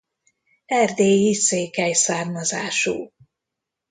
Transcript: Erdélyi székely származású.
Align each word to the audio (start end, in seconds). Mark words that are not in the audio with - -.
Erdélyi 0.65 1.33
székely 1.33 1.91
származású. 1.93 3.11